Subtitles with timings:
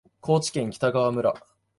[0.19, 1.35] 高知県北川村